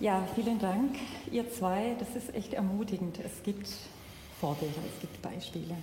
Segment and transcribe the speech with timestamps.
[0.00, 0.96] Ja, vielen Dank,
[1.30, 1.94] ihr zwei.
[1.98, 3.18] Das ist echt ermutigend.
[3.22, 3.68] Es gibt
[4.40, 5.76] Vorbilder, es gibt Beispiele.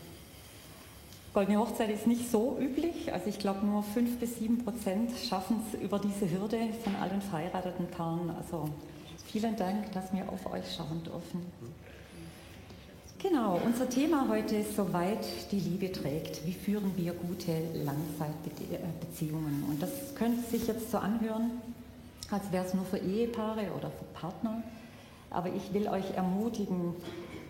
[1.36, 3.14] Goldene Hochzeit ist nicht so üblich.
[3.14, 7.22] Also ich glaube, nur fünf bis sieben Prozent schaffen es über diese Hürde von allen
[7.22, 8.32] verheirateten Paaren.
[8.32, 8.68] Also
[9.28, 11.46] vielen Dank, dass wir auf euch schauen dürfen.
[13.20, 16.44] Genau, unser Thema heute ist Soweit die Liebe trägt.
[16.44, 17.52] Wie führen wir gute
[17.84, 19.64] Langzeitbeziehungen?
[19.70, 21.52] Und das könnte sich jetzt so anhören,
[22.32, 24.64] als wäre es nur für Ehepaare oder für Partner.
[25.30, 26.96] Aber ich will euch ermutigen,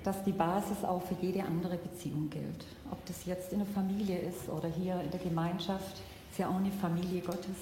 [0.04, 2.66] dass die Basis auch für jede andere Beziehung gilt.
[2.92, 6.02] Ob das jetzt in der Familie ist oder hier in der Gemeinschaft,
[6.32, 7.58] ist ja auch eine Familie Gottes.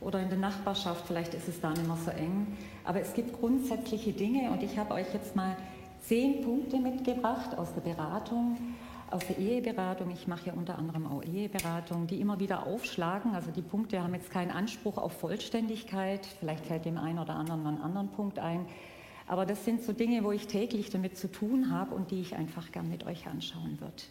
[0.00, 2.58] Oder in der Nachbarschaft, vielleicht ist es da nicht mehr so eng.
[2.84, 5.56] Aber es gibt grundsätzliche Dinge und ich habe euch jetzt mal
[6.02, 8.58] zehn Punkte mitgebracht aus der Beratung,
[9.12, 10.10] aus der Eheberatung.
[10.10, 13.34] Ich mache ja unter anderem auch Eheberatung, die immer wieder aufschlagen.
[13.34, 16.26] Also die Punkte haben jetzt keinen Anspruch auf Vollständigkeit.
[16.40, 18.66] Vielleicht fällt dem einen oder anderen einen anderen Punkt ein.
[19.26, 22.34] Aber das sind so Dinge, wo ich täglich damit zu tun habe und die ich
[22.34, 24.02] einfach gern mit euch anschauen würde.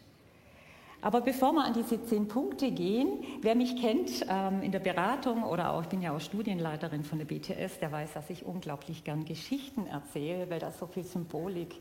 [1.02, 5.44] Aber bevor wir an diese zehn Punkte gehen, wer mich kennt ähm, in der Beratung
[5.44, 9.04] oder auch, ich bin ja auch Studienleiterin von der BTS, der weiß, dass ich unglaublich
[9.04, 11.76] gern Geschichten erzähle, weil da so viel Symbolik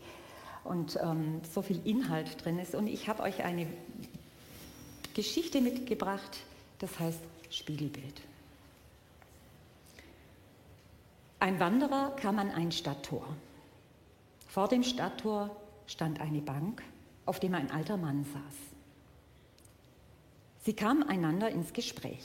[0.64, 2.74] und ähm, so viel Inhalt drin ist.
[2.74, 3.66] Und ich habe euch eine
[5.14, 6.38] Geschichte mitgebracht,
[6.78, 8.20] das heißt Spiegelbild.
[11.38, 13.26] Ein Wanderer kam an ein Stadttor.
[14.48, 16.82] Vor dem Stadttor stand eine Bank,
[17.24, 18.70] auf dem ein alter Mann saß.
[20.62, 22.24] Sie kamen einander ins Gespräch.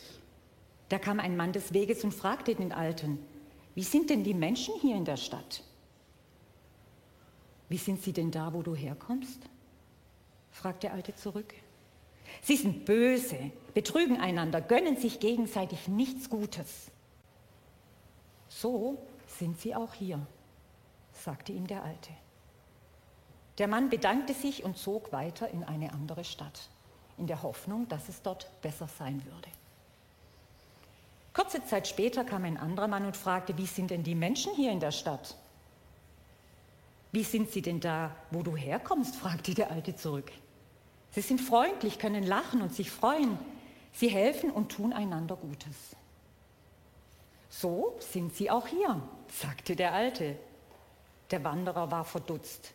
[0.89, 3.19] Da kam ein Mann des Weges und fragte den Alten,
[3.73, 5.63] wie sind denn die Menschen hier in der Stadt?
[7.69, 9.41] Wie sind sie denn da, wo du herkommst?
[10.51, 11.53] fragt der Alte zurück.
[12.41, 16.91] Sie sind böse, betrügen einander, gönnen sich gegenseitig nichts Gutes.
[18.47, 20.25] So sind sie auch hier,
[21.11, 22.11] sagte ihm der Alte.
[23.57, 26.69] Der Mann bedankte sich und zog weiter in eine andere Stadt,
[27.17, 29.49] in der Hoffnung, dass es dort besser sein würde.
[31.33, 34.71] Kurze Zeit später kam ein anderer Mann und fragte, wie sind denn die Menschen hier
[34.71, 35.35] in der Stadt?
[37.15, 39.15] Wie sind sie denn da, wo du herkommst?
[39.15, 40.33] fragte der Alte zurück.
[41.11, 43.39] Sie sind freundlich, können lachen und sich freuen.
[43.93, 45.95] Sie helfen und tun einander Gutes.
[47.49, 50.35] So sind sie auch hier, sagte der Alte.
[51.31, 52.73] Der Wanderer war verdutzt.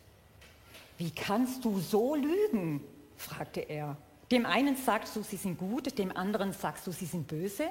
[0.97, 2.83] Wie kannst du so lügen?
[3.17, 3.95] fragte er.
[4.31, 7.67] Dem einen sagst du, sie sind gut, dem anderen sagst du, sie sind böse.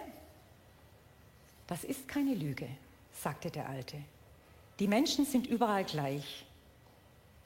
[1.66, 2.68] Das ist keine Lüge,
[3.12, 3.96] sagte der Alte.
[4.78, 6.46] Die Menschen sind überall gleich.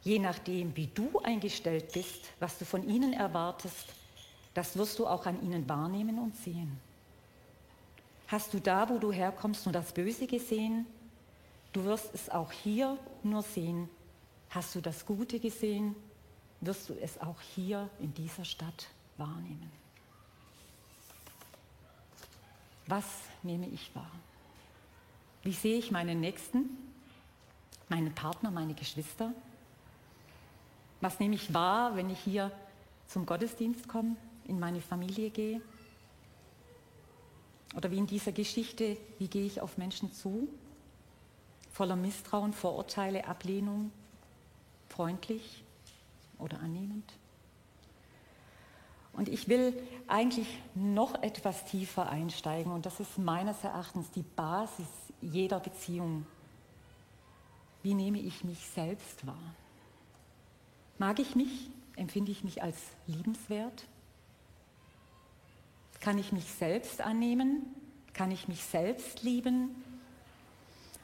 [0.05, 3.87] Je nachdem, wie du eingestellt bist, was du von ihnen erwartest,
[4.53, 6.79] das wirst du auch an ihnen wahrnehmen und sehen.
[8.29, 10.87] Hast du da, wo du herkommst, nur das Böse gesehen?
[11.73, 13.89] Du wirst es auch hier nur sehen.
[14.51, 15.97] Hast du das Gute gesehen?
[16.61, 19.71] Wirst du es auch hier in dieser Stadt wahrnehmen.
[22.87, 23.05] Was
[23.43, 24.11] nehme ich wahr?
[25.43, 26.71] Wie sehe ich meinen Nächsten,
[27.89, 29.33] meinen Partner, meine Geschwister?
[31.05, 32.51] Was nehme ich wahr, wenn ich hier
[33.09, 34.17] zum Gottesdienst komme,
[34.49, 35.61] in meine Familie gehe?
[37.77, 40.49] Oder wie in dieser Geschichte, wie gehe ich auf Menschen zu?
[41.75, 43.93] Voller Misstrauen, Vorurteile, Ablehnung,
[44.89, 45.63] freundlich
[46.39, 47.13] oder annehmend?
[49.13, 49.75] Und ich will
[50.09, 54.89] eigentlich noch etwas tiefer einsteigen und das ist meines Erachtens die Basis
[55.21, 56.25] jeder Beziehung.
[57.83, 59.55] Wie nehme ich mich selbst wahr?
[60.99, 61.71] Mag ich mich?
[61.97, 63.85] Empfinde ich mich als liebenswert?
[66.01, 67.65] Kann ich mich selbst annehmen?
[68.13, 69.75] Kann ich mich selbst lieben?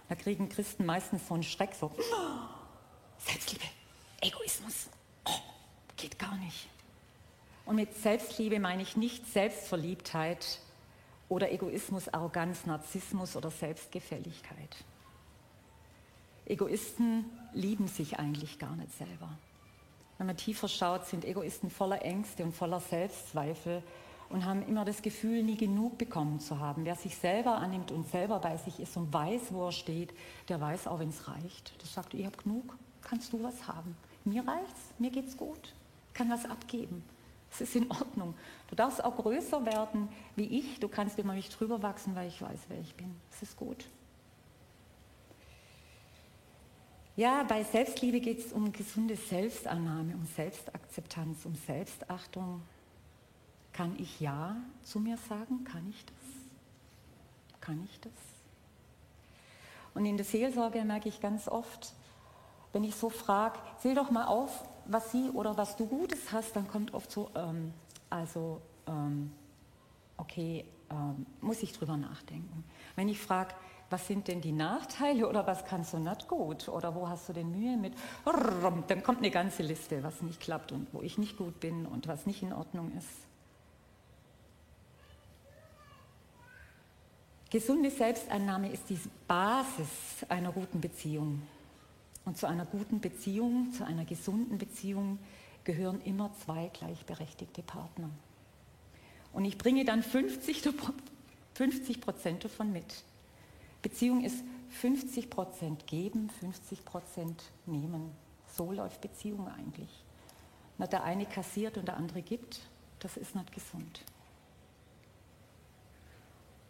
[0.09, 1.91] Da kriegen Christen meistens so einen Schreck, so
[3.19, 3.65] Selbstliebe,
[4.21, 4.89] Egoismus,
[5.25, 5.31] oh,
[5.97, 6.69] geht gar nicht.
[7.65, 10.61] Und mit Selbstliebe meine ich nicht Selbstverliebtheit
[11.29, 14.77] oder Egoismus, Arroganz, Narzissmus oder Selbstgefälligkeit.
[16.47, 19.31] Egoisten lieben sich eigentlich gar nicht selber.
[20.21, 23.83] Wenn man tiefer schaut, sind Egoisten voller Ängste und voller Selbstzweifel
[24.29, 26.85] und haben immer das Gefühl, nie genug bekommen zu haben.
[26.85, 30.13] Wer sich selber annimmt und selber bei sich ist und weiß, wo er steht,
[30.51, 31.73] der weiß auch, wenn es reicht.
[31.81, 33.97] Der sagt, ich habe genug, kannst du was haben.
[34.27, 35.73] Mir reicht's, mir geht's gut,
[36.13, 37.03] kann was abgeben.
[37.51, 38.35] Es ist in Ordnung.
[38.69, 40.81] Du darfst auch größer werden wie ich.
[40.81, 43.17] Du kannst immer mich drüber wachsen, weil ich weiß, wer ich bin.
[43.33, 43.87] Es ist gut.
[47.21, 52.63] Ja, bei Selbstliebe geht es um gesunde Selbstannahme, um Selbstakzeptanz, um Selbstachtung,
[53.75, 55.65] kann ich Ja zu mir sagen?
[55.65, 57.61] Kann ich das?
[57.61, 58.13] Kann ich das?
[59.93, 61.93] Und in der Seelsorge merke ich ganz oft,
[62.73, 66.57] wenn ich so frage, zähl doch mal auf, was sie oder was du Gutes hast,
[66.57, 67.75] dann kommt oft so, ähm,
[68.09, 69.31] also, ähm,
[70.17, 72.65] okay, ähm, muss ich drüber nachdenken.
[72.97, 73.55] Wenn ich frage,
[73.91, 77.33] was sind denn die Nachteile oder was kannst du nicht gut oder wo hast du
[77.33, 77.93] denn Mühe mit,
[78.87, 82.07] dann kommt eine ganze Liste, was nicht klappt und wo ich nicht gut bin und
[82.07, 83.09] was nicht in Ordnung ist.
[87.51, 89.89] Gesunde Selbstannahme ist die Basis
[90.29, 91.43] einer guten Beziehung.
[92.25, 95.19] Und zu einer guten Beziehung, zu einer gesunden Beziehung
[95.65, 98.09] gehören immer zwei gleichberechtigte Partner.
[99.33, 100.63] Und ich bringe dann 50
[102.01, 103.03] Prozent davon mit.
[103.83, 108.11] Beziehung ist 50 Prozent geben, 50 Prozent nehmen.
[108.57, 110.05] So läuft Beziehung eigentlich.
[110.79, 112.61] Na, der eine kassiert und der andere gibt,
[113.01, 114.05] das ist nicht gesund.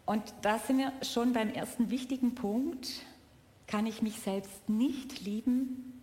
[0.05, 3.05] Und da sind wir schon beim ersten wichtigen Punkt.
[3.67, 6.01] Kann ich mich selbst nicht lieben,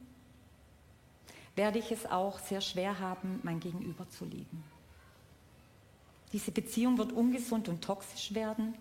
[1.55, 4.65] werde ich es auch sehr schwer haben, mein Gegenüber zu lieben.
[6.33, 8.75] Diese Beziehung wird ungesund und toxisch werden.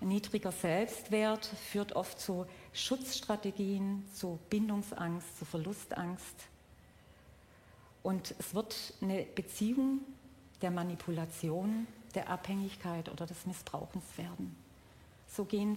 [0.00, 6.36] Ein niedriger Selbstwert führt oft zu Schutzstrategien, zu Bindungsangst, zu Verlustangst.
[8.04, 10.00] Und es wird eine Beziehung
[10.62, 14.56] der Manipulation, der Abhängigkeit oder des Missbrauchens werden.
[15.26, 15.76] So gehen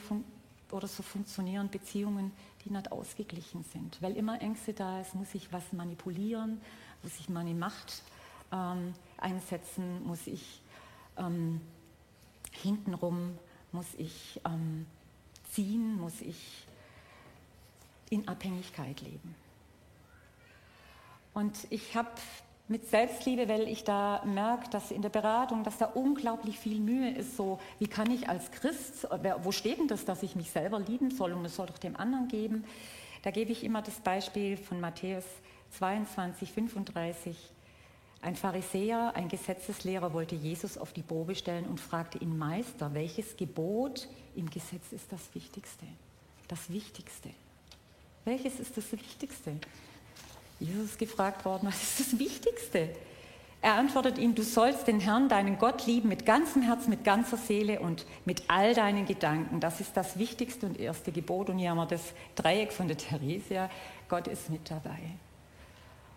[0.71, 2.31] oder so funktionieren Beziehungen,
[2.63, 4.01] die nicht ausgeglichen sind.
[4.01, 6.61] Weil immer Ängste da ist, muss ich was manipulieren,
[7.03, 8.03] muss ich meine Macht
[8.51, 10.61] ähm, einsetzen, muss ich
[11.17, 11.59] ähm,
[12.51, 13.37] hintenrum,
[13.71, 14.85] muss ich ähm,
[15.51, 16.65] ziehen, muss ich
[18.09, 19.35] in Abhängigkeit leben.
[21.33, 22.09] Und ich habe
[22.67, 27.11] mit Selbstliebe, weil ich da merke, dass in der Beratung, dass da unglaublich viel Mühe
[27.11, 27.35] ist.
[27.35, 29.07] So, wie kann ich als Christ,
[29.43, 31.97] wo steht denn das, dass ich mich selber lieben soll und es soll doch dem
[31.97, 32.63] anderen geben?
[33.23, 35.25] Da gebe ich immer das Beispiel von Matthäus
[35.77, 37.37] 22, 35.
[38.23, 43.35] Ein Pharisäer, ein Gesetzeslehrer wollte Jesus auf die Probe stellen und fragte ihn, Meister, welches
[43.35, 45.85] Gebot im Gesetz ist das Wichtigste?
[46.47, 47.29] Das Wichtigste.
[48.23, 49.53] Welches ist das Wichtigste?
[50.59, 52.89] Jesus ist gefragt worden, was ist das Wichtigste?
[53.63, 57.37] Er antwortet ihm, du sollst den Herrn, deinen Gott lieben mit ganzem Herz, mit ganzer
[57.37, 59.59] Seele und mit all deinen Gedanken.
[59.59, 61.49] Das ist das wichtigste und erste Gebot.
[61.49, 63.69] Und hier haben wir das Dreieck von der Theresia.
[64.07, 64.99] Gott ist mit dabei.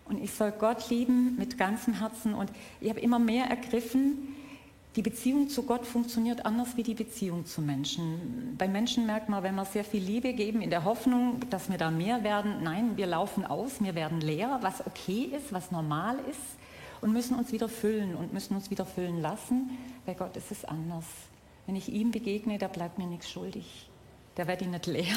[0.05, 2.33] Und ich soll Gott lieben mit ganzem Herzen.
[2.33, 4.35] Und ich habe immer mehr ergriffen,
[4.95, 8.55] die Beziehung zu Gott funktioniert anders wie die Beziehung zu Menschen.
[8.57, 11.77] Bei Menschen merkt man, wenn wir sehr viel Liebe geben, in der Hoffnung, dass wir
[11.77, 16.17] da mehr werden, nein, wir laufen aus, wir werden leer, was okay ist, was normal
[16.29, 16.39] ist
[17.01, 19.71] und müssen uns wieder füllen und müssen uns wieder füllen lassen.
[20.05, 21.05] Bei Gott ist es anders.
[21.65, 23.89] Wenn ich ihm begegne, da bleibt mir nichts schuldig.
[24.35, 25.15] Da werde ich nicht leer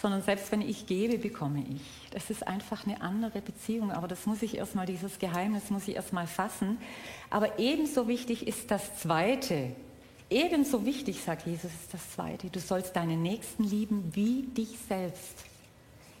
[0.00, 2.10] sondern selbst wenn ich gebe, bekomme ich.
[2.12, 5.96] Das ist einfach eine andere Beziehung, aber das muss ich erstmal, dieses Geheimnis muss ich
[5.96, 6.78] erstmal fassen.
[7.28, 9.76] Aber ebenso wichtig ist das Zweite.
[10.30, 12.48] Ebenso wichtig, sagt Jesus, ist das Zweite.
[12.48, 15.44] Du sollst deinen Nächsten lieben wie dich selbst.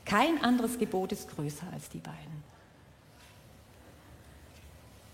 [0.04, 2.50] Kein anderes Gebot ist größer als die beiden.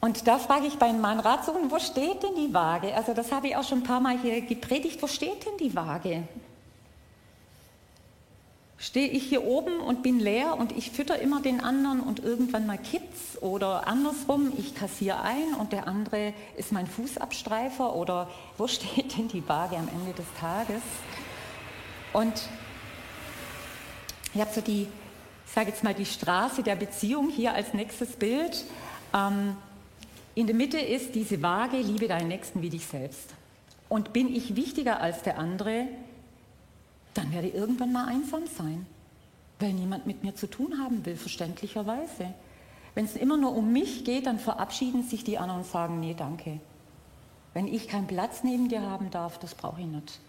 [0.01, 2.95] Und da frage ich bei meinen Ratsuchen, wo steht denn die Waage?
[2.95, 5.75] Also das habe ich auch schon ein paar Mal hier gepredigt, wo steht denn die
[5.75, 6.29] Waage?
[8.79, 12.67] Stehe ich hier oben und bin leer und ich fütter immer den anderen und irgendwann
[12.67, 18.67] mal kippt's oder andersrum, ich kassiere ein und der andere ist mein Fußabstreifer oder wo
[18.69, 20.83] steht denn die Waage am Ende des Tages?
[22.13, 22.49] Und
[24.35, 24.83] ich habe so die,
[25.47, 28.65] ich sage jetzt mal die Straße der Beziehung hier als nächstes Bild.
[29.15, 29.57] Ähm,
[30.35, 33.31] in der Mitte ist diese Waage, liebe deinen Nächsten wie dich selbst.
[33.89, 35.87] Und bin ich wichtiger als der andere,
[37.17, 38.87] dann werde ich irgendwann mal einsam sein,
[39.59, 42.35] weil niemand mit mir zu tun haben will, verständlicherweise.
[42.95, 46.15] Wenn es immer nur um mich geht, dann verabschieden sich die anderen und sagen, nee,
[46.17, 46.61] danke.
[47.55, 50.21] Wenn ich keinen Platz neben dir haben darf, das brauche ich nicht.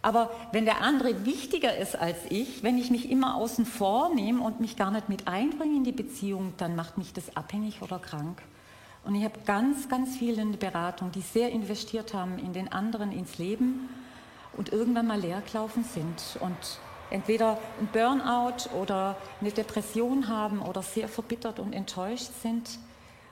[0.00, 4.42] Aber wenn der andere wichtiger ist als ich, wenn ich mich immer außen vor nehme
[4.42, 7.98] und mich gar nicht mit einbringe in die Beziehung, dann macht mich das abhängig oder
[7.98, 8.40] krank.
[9.04, 12.70] Und ich habe ganz, ganz viele in der Beratung, die sehr investiert haben in den
[12.70, 13.88] anderen ins Leben
[14.58, 16.56] und irgendwann mal leer gelaufen sind und
[17.10, 22.68] entweder ein Burnout oder eine Depression haben oder sehr verbittert und enttäuscht sind.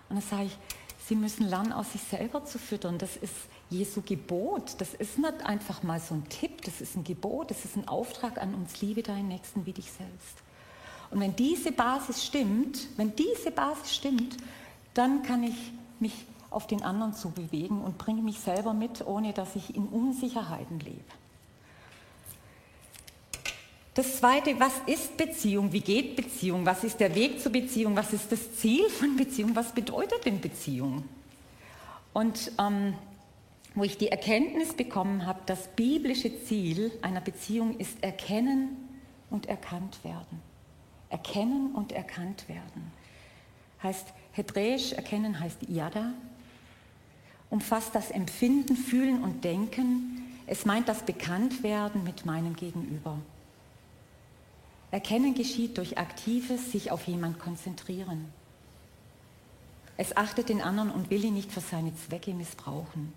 [0.09, 0.59] Und dann sage ich,
[1.07, 2.99] Sie müssen lernen, aus sich selber zu füttern.
[2.99, 3.35] Das ist
[3.71, 4.75] Jesu Gebot.
[4.79, 7.87] Das ist nicht einfach mal so ein Tipp, das ist ein Gebot, das ist ein
[7.87, 10.43] Auftrag an uns, liebe deinen Nächsten wie dich selbst.
[11.13, 14.37] Und wenn diese Basis stimmt, wenn diese Basis stimmt,
[14.95, 19.35] dann kann ich mich auf den anderen zu bewegen und bringe mich selber mit, ohne
[19.35, 21.05] dass ich in Unsicherheiten lebe.
[23.93, 25.73] Das Zweite, was ist Beziehung?
[25.73, 26.65] Wie geht Beziehung?
[26.65, 27.95] Was ist der Weg zur Beziehung?
[27.95, 29.55] Was ist das Ziel von Beziehung?
[29.55, 31.05] Was bedeutet denn Beziehung?
[32.15, 32.95] Und ähm,
[33.75, 38.77] wo ich die Erkenntnis bekommen habe, das biblische Ziel einer Beziehung ist erkennen
[39.29, 40.41] und erkannt werden.
[41.11, 42.93] Erkennen und erkannt werden.
[43.83, 46.15] Heißt, hebräisch erkennen heißt Yada,
[47.51, 50.23] umfasst das Empfinden, Fühlen und Denken.
[50.47, 53.19] Es meint das Bekanntwerden mit meinem Gegenüber.
[54.91, 58.27] Erkennen geschieht durch aktives sich auf jemand konzentrieren.
[59.97, 63.13] Es achtet den anderen und will ihn nicht für seine Zwecke missbrauchen.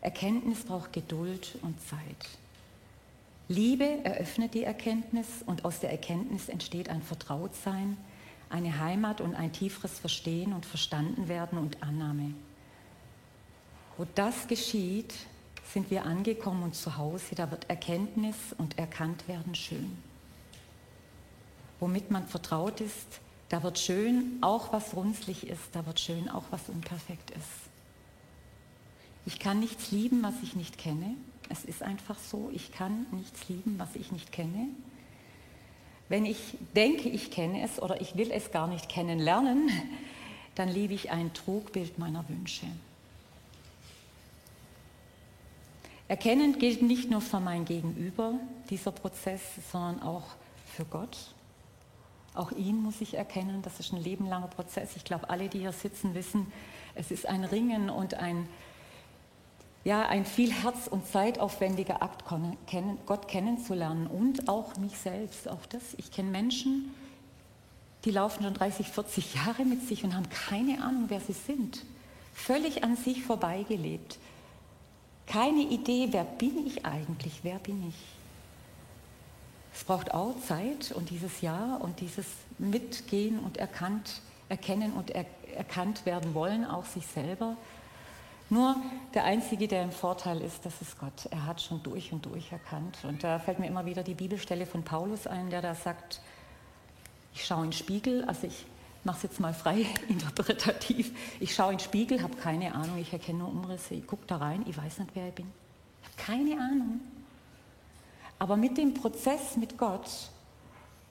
[0.00, 2.28] Erkenntnis braucht Geduld und Zeit.
[3.48, 7.96] Liebe eröffnet die Erkenntnis und aus der Erkenntnis entsteht ein Vertrautsein,
[8.48, 12.32] eine Heimat und ein tieferes Verstehen und Verstandenwerden und Annahme.
[14.00, 15.12] Wo das geschieht,
[15.74, 19.98] sind wir angekommen und zu Hause, da wird Erkenntnis und Erkanntwerden schön
[21.80, 26.44] womit man vertraut ist, da wird schön auch was runzlig ist, da wird schön auch
[26.50, 27.70] was unperfekt ist.
[29.26, 31.16] Ich kann nichts lieben, was ich nicht kenne.
[31.48, 34.68] Es ist einfach so, ich kann nichts lieben, was ich nicht kenne.
[36.08, 36.38] Wenn ich
[36.76, 39.70] denke, ich kenne es oder ich will es gar nicht kennenlernen,
[40.54, 42.66] dann liebe ich ein Trugbild meiner Wünsche.
[46.10, 48.34] Erkennen gilt nicht nur für mein Gegenüber,
[48.68, 49.40] dieser Prozess,
[49.70, 50.24] sondern auch
[50.74, 51.16] für Gott.
[52.34, 54.96] Auch ihn muss ich erkennen, das ist ein lebenlanger Prozess.
[54.96, 56.50] Ich glaube, alle, die hier sitzen, wissen,
[56.96, 58.48] es ist ein Ringen und ein,
[59.84, 62.24] ja, ein viel Herz- und zeitaufwendiger Akt,
[63.06, 65.48] Gott kennenzulernen und auch mich selbst.
[65.48, 65.94] Auch das.
[65.96, 66.92] Ich kenne Menschen,
[68.04, 71.84] die laufen schon 30, 40 Jahre mit sich und haben keine Ahnung, wer sie sind.
[72.34, 74.18] Völlig an sich vorbeigelebt.
[75.30, 77.94] Keine Idee, wer bin ich eigentlich, wer bin ich.
[79.72, 82.26] Es braucht auch Zeit und dieses Jahr und dieses
[82.58, 87.56] Mitgehen und erkannt, erkennen und er, erkannt werden wollen, auch sich selber.
[88.48, 88.74] Nur
[89.14, 91.26] der Einzige, der im Vorteil ist, das ist Gott.
[91.30, 92.98] Er hat schon durch und durch erkannt.
[93.04, 96.20] Und da fällt mir immer wieder die Bibelstelle von Paulus ein, der da sagt,
[97.34, 98.66] ich schaue in den Spiegel, also ich
[99.04, 103.12] mache es jetzt mal frei interpretativ, ich schaue in den Spiegel, habe keine Ahnung, ich
[103.12, 105.46] erkenne nur Umrisse, ich gucke da rein, ich weiß nicht, wer ich bin.
[106.02, 107.00] Ich habe keine Ahnung.
[108.38, 110.30] Aber mit dem Prozess mit Gott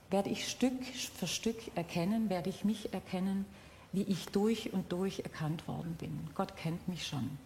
[0.10, 3.46] werde ich Stück für Stück erkennen, werde ich mich erkennen,
[3.92, 6.28] wie ich durch und durch erkannt worden bin.
[6.36, 7.38] Gott kennt mich schon.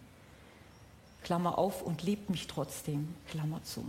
[1.22, 3.84] Klammer auf und liebt mich trotzdem, Klammer zu.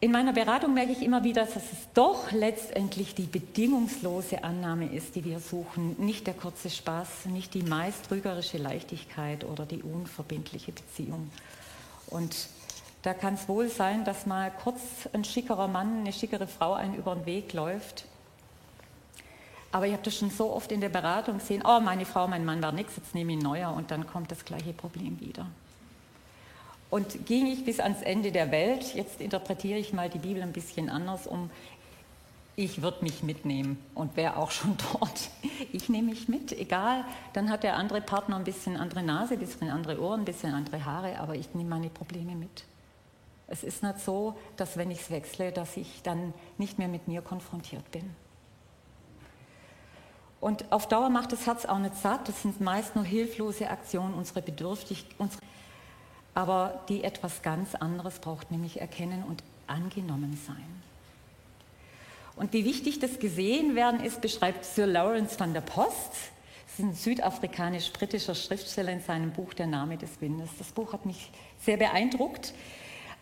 [0.00, 5.16] In meiner Beratung merke ich immer wieder, dass es doch letztendlich die bedingungslose Annahme ist,
[5.16, 10.70] die wir suchen, nicht der kurze Spaß, nicht die meist trügerische Leichtigkeit oder die unverbindliche
[10.70, 11.32] Beziehung.
[12.06, 12.48] Und
[13.02, 14.80] da kann es wohl sein, dass mal kurz
[15.12, 18.04] ein schickerer Mann, eine schickere Frau einen über den Weg läuft.
[19.72, 22.44] Aber ich habe das schon so oft in der Beratung gesehen, oh, meine Frau, mein
[22.44, 25.46] Mann war nichts, jetzt nehme ich ein neuer und dann kommt das gleiche Problem wieder.
[26.90, 30.52] Und ging ich bis ans Ende der Welt, jetzt interpretiere ich mal die Bibel ein
[30.52, 31.50] bisschen anders, um
[32.56, 35.30] ich würde mich mitnehmen und wäre auch schon dort.
[35.72, 37.04] Ich nehme mich mit, egal.
[37.32, 40.52] Dann hat der andere Partner ein bisschen andere Nase, ein bisschen andere Ohren, ein bisschen
[40.52, 42.64] andere Haare, aber ich nehme meine Probleme mit.
[43.46, 47.06] Es ist nicht so, dass wenn ich es wechsle, dass ich dann nicht mehr mit
[47.06, 48.10] mir konfrontiert bin.
[50.40, 52.28] Und auf Dauer macht das Herz auch nicht satt.
[52.28, 55.30] Das sind meist nur hilflose Aktionen, unsere Bedürftigkeit.
[56.38, 60.82] Aber die etwas ganz anderes braucht, nämlich erkennen und angenommen sein.
[62.36, 66.12] Und wie wichtig das gesehen werden ist, beschreibt Sir Lawrence van der Post.
[66.12, 70.48] Das ist ein südafrikanisch-britischer Schriftsteller in seinem Buch Der Name des Windes.
[70.60, 72.54] Das Buch hat mich sehr beeindruckt.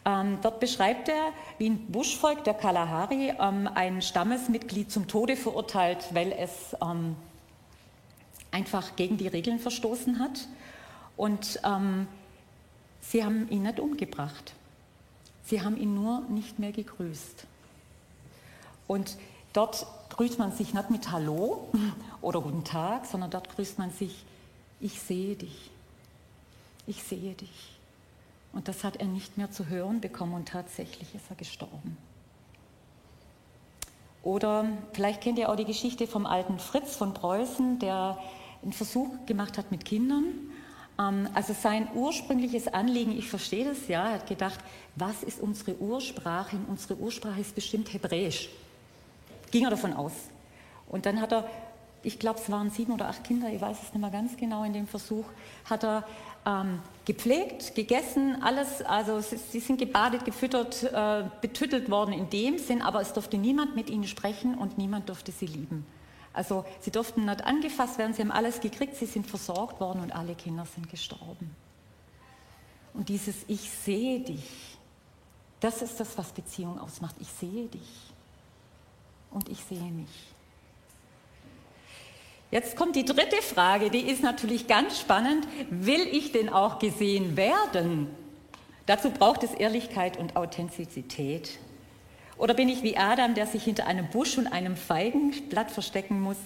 [0.04, 6.04] Ähm, dort beschreibt er, wie ein Buschvolk der Kalahari ähm, ein Stammesmitglied zum Tode verurteilt,
[6.12, 7.16] weil es ähm,
[8.50, 10.49] einfach gegen die Regeln verstoßen hat.
[11.16, 12.08] Und ähm,
[13.08, 14.52] Sie haben ihn nicht umgebracht.
[15.44, 17.46] Sie haben ihn nur nicht mehr gegrüßt.
[18.88, 19.16] Und
[19.52, 21.68] dort grüßt man sich nicht mit Hallo
[22.20, 24.25] oder Guten Tag, sondern dort grüßt man sich,
[24.80, 25.70] ich sehe dich.
[26.88, 27.78] Ich sehe dich.
[28.52, 31.96] Und das hat er nicht mehr zu hören bekommen und tatsächlich ist er gestorben.
[34.25, 38.18] Oder vielleicht kennt ihr auch die Geschichte vom alten Fritz von Preußen, der
[38.62, 40.25] einen Versuch gemacht hat mit Kindern
[40.96, 44.58] also sein ursprüngliches Anliegen, ich verstehe das ja, er hat gedacht,
[44.94, 46.56] was ist unsere Ursprache?
[46.68, 48.48] Unsere Ursprache ist bestimmt Hebräisch.
[49.50, 50.12] Ging er davon aus.
[50.88, 51.48] Und dann hat er,
[52.02, 54.64] ich glaube, es waren sieben oder acht Kinder, ich weiß es nicht mehr ganz genau
[54.64, 55.26] in dem Versuch,
[55.68, 56.04] hat er
[56.46, 62.80] ähm, gepflegt, gegessen, alles, also sie sind gebadet, gefüttert, äh, betüttelt worden in dem Sinn,
[62.80, 65.84] aber es durfte niemand mit ihnen sprechen und niemand durfte sie lieben.
[66.36, 70.14] Also sie durften nicht angefasst werden, sie haben alles gekriegt, sie sind versorgt worden und
[70.14, 71.56] alle Kinder sind gestorben.
[72.92, 74.76] Und dieses Ich sehe dich,
[75.60, 77.16] das ist das, was Beziehung ausmacht.
[77.20, 78.12] Ich sehe dich
[79.30, 80.10] und ich sehe mich.
[82.50, 85.48] Jetzt kommt die dritte Frage, die ist natürlich ganz spannend.
[85.70, 88.14] Will ich denn auch gesehen werden?
[88.84, 91.58] Dazu braucht es Ehrlichkeit und Authentizität.
[92.38, 96.36] Oder bin ich wie Adam, der sich hinter einem Busch und einem Feigenblatt verstecken muss,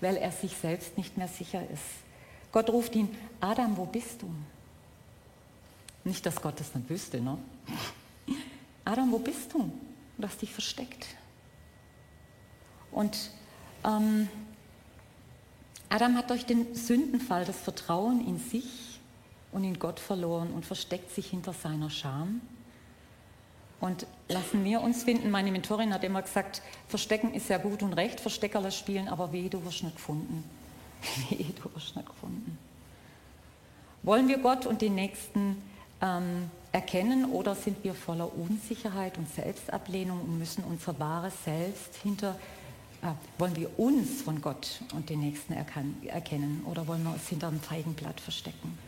[0.00, 1.82] weil er sich selbst nicht mehr sicher ist?
[2.52, 3.08] Gott ruft ihn,
[3.40, 4.30] Adam, wo bist du?
[6.04, 7.38] Nicht, dass Gott das dann wüsste, ne?
[8.84, 9.70] Adam, wo bist du?
[10.18, 11.06] Du hast dich versteckt.
[12.90, 13.30] Und
[13.84, 14.28] ähm,
[15.88, 19.00] Adam hat durch den Sündenfall das Vertrauen in sich
[19.52, 22.40] und in Gott verloren und versteckt sich hinter seiner Scham.
[23.80, 25.30] Und lassen wir uns finden.
[25.30, 29.48] Meine Mentorin hat immer gesagt, Verstecken ist ja gut und recht, Versteckerle spielen, aber weh,
[29.48, 30.44] du wirst nicht gefunden.
[31.30, 32.58] Weh, du wirst nicht gefunden.
[34.02, 35.62] Wollen wir Gott und den Nächsten
[36.02, 42.36] ähm, erkennen oder sind wir voller Unsicherheit und Selbstablehnung und müssen unser wahres Selbst hinter
[43.02, 47.48] Ah, wollen wir uns von Gott und den Nächsten erkennen oder wollen wir uns hinter
[47.48, 48.78] einem Feigenblatt verstecken?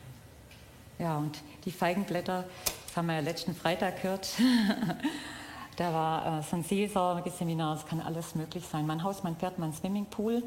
[0.99, 2.45] Ja, und die Feigenblätter,
[2.93, 4.29] das haben wir ja letzten Freitag gehört,
[5.77, 8.87] da war äh, so ein Seelsorgeseminar, es kann alles möglich sein.
[8.87, 10.43] Mein Haus, mein Pferd, mein Swimmingpool,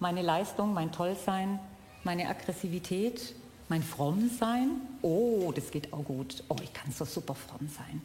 [0.00, 1.60] meine Leistung, mein Tollsein,
[2.02, 3.36] meine Aggressivität,
[3.68, 4.70] mein Frommsein.
[5.02, 6.42] Oh, das geht auch gut.
[6.48, 8.02] Oh, ich kann so super fromm sein.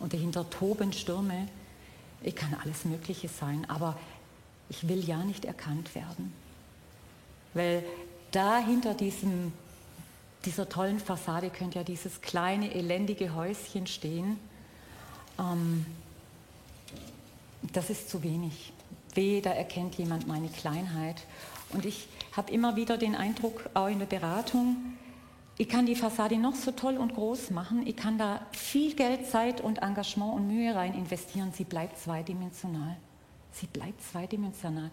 [0.00, 1.46] Und dahinter toben Stürme.
[2.22, 3.96] Ich kann alles Mögliche sein, aber
[4.68, 6.32] ich will ja nicht erkannt werden.
[7.54, 7.84] Weil
[8.32, 9.52] da hinter diesem,
[10.46, 14.38] dieser tollen Fassade könnte ja dieses kleine, elendige Häuschen stehen.
[15.38, 15.84] Ähm,
[17.72, 18.72] das ist zu wenig.
[19.14, 21.22] Weder erkennt jemand meine Kleinheit.
[21.70, 24.76] Und ich habe immer wieder den Eindruck, auch in der Beratung,
[25.58, 29.26] ich kann die Fassade noch so toll und groß machen, ich kann da viel Geld,
[29.26, 32.96] Zeit und Engagement und Mühe rein investieren, sie bleibt zweidimensional.
[33.52, 34.90] Sie bleibt zweidimensional.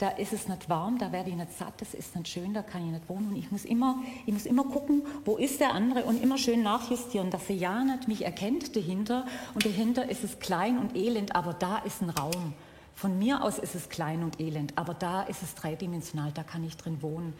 [0.00, 2.62] Da ist es nicht warm, da werde ich nicht satt, das ist nicht schön, da
[2.62, 3.28] kann ich nicht wohnen.
[3.28, 6.62] Und ich muss immer, ich muss immer gucken, wo ist der andere und immer schön
[6.62, 9.26] nachjustieren, dass er ja nicht mich erkennt dahinter.
[9.52, 12.54] Und dahinter ist es klein und elend, aber da ist ein Raum.
[12.94, 16.64] Von mir aus ist es klein und elend, aber da ist es dreidimensional, da kann
[16.64, 17.34] ich drin wohnen.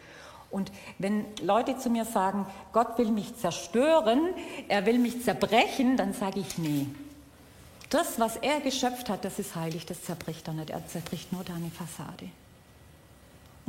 [0.51, 4.35] Und wenn Leute zu mir sagen, Gott will mich zerstören,
[4.67, 6.85] er will mich zerbrechen, dann sage ich, nee,
[7.89, 10.69] das, was er geschöpft hat, das ist heilig, das zerbricht er nicht.
[10.69, 12.29] Er zerbricht nur deine Fassade.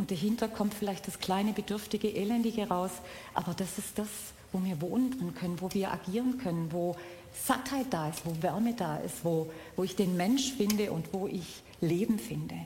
[0.02, 2.90] Und dahinter kommt vielleicht das kleine, bedürftige, elendige raus,
[3.34, 4.08] aber das ist das,
[4.50, 6.96] wo wir wohnen können, wo wir agieren können, wo
[7.32, 11.28] Sattheit da ist, wo Wärme da ist, wo, wo ich den Mensch finde und wo
[11.28, 12.56] ich Leben finde.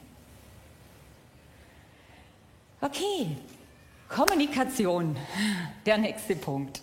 [2.80, 3.36] Okay,
[4.08, 5.14] Kommunikation,
[5.84, 6.80] der nächste Punkt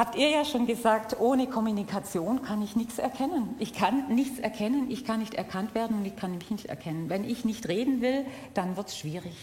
[0.00, 3.54] habt ihr ja schon gesagt, ohne Kommunikation kann ich nichts erkennen.
[3.58, 7.10] Ich kann nichts erkennen, ich kann nicht erkannt werden und ich kann mich nicht erkennen.
[7.10, 9.36] Wenn ich nicht reden will, dann wird es schwierig.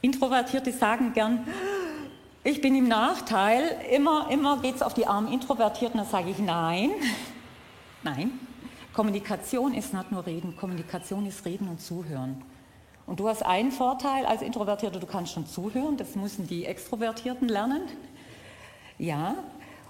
[0.00, 1.46] Introvertierte sagen gern,
[2.42, 6.38] ich bin im Nachteil, immer, immer geht es auf die armen Introvertierten, dann sage ich
[6.38, 6.92] nein,
[8.02, 8.32] nein.
[8.94, 12.42] Kommunikation ist nicht nur Reden, Kommunikation ist Reden und Zuhören.
[13.10, 17.48] Und du hast einen Vorteil als Introvertierter, du kannst schon zuhören, das müssen die Extrovertierten
[17.48, 17.82] lernen.
[18.98, 19.34] Ja,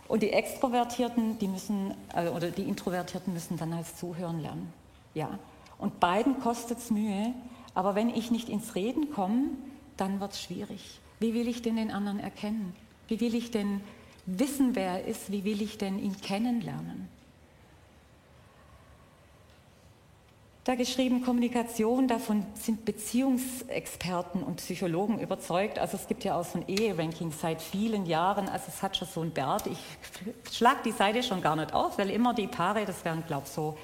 [0.09, 4.73] und die Extrovertierten, die müssen, äh, oder die Introvertierten müssen dann als Zuhören lernen.
[5.13, 5.39] Ja,
[5.77, 7.35] und beiden kostet es Mühe,
[7.75, 9.51] aber wenn ich nicht ins Reden komme,
[9.99, 10.99] dann wird es schwierig.
[11.19, 12.75] Wie will ich denn den anderen erkennen?
[13.07, 13.83] Wie will ich denn
[14.25, 15.31] wissen, wer er ist?
[15.31, 17.07] Wie will ich denn ihn kennenlernen?
[20.71, 25.81] Da geschrieben, Kommunikation, davon sind Beziehungsexperten und Psychologen überzeugt.
[25.81, 29.09] Also es gibt ja auch so ein Ehe-Ranking seit vielen Jahren, also es hat schon
[29.09, 29.67] so ein Bert.
[29.67, 33.47] Ich schlage die Seite schon gar nicht auf, weil immer die Paare, das werden glaube
[33.47, 33.77] ich so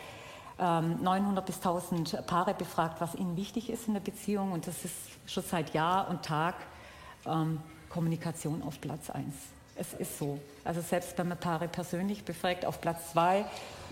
[0.59, 4.85] 900 ähm, bis 1000 Paare befragt, was ihnen wichtig ist in der Beziehung und das
[4.85, 4.94] ist
[5.27, 6.55] schon seit Jahr und Tag
[7.27, 9.35] ähm, Kommunikation auf Platz 1.
[9.75, 10.38] Es ist so.
[10.64, 13.44] Also selbst wenn man Paare persönlich befragt, auf Platz 2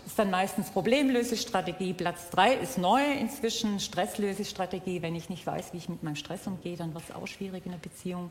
[0.07, 1.93] ist dann meistens Problemlösestrategie.
[1.95, 5.03] Platz drei ist neu inzwischen, Stresslösestrategie.
[5.03, 7.65] Wenn ich nicht weiß, wie ich mit meinem Stress umgehe, dann wird es auch schwierig
[7.67, 8.31] in der Beziehung.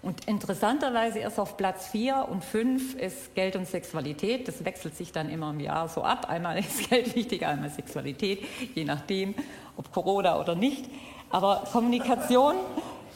[0.00, 4.46] Und interessanterweise erst auf Platz vier und fünf ist Geld und Sexualität.
[4.46, 6.28] Das wechselt sich dann immer im Jahr so ab.
[6.28, 9.34] Einmal ist Geld wichtiger, einmal Sexualität, je nachdem,
[9.76, 10.84] ob Corona oder nicht.
[11.30, 12.54] Aber Kommunikation